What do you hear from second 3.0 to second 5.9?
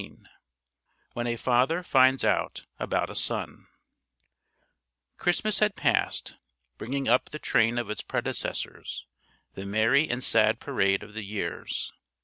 A SON CHRISTMAS had